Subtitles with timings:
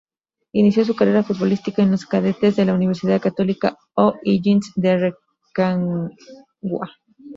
[0.53, 5.13] Inició su carrera futbolística en los cadetes de la Universidad Católica O’Higgins de
[5.53, 6.89] Rancagua.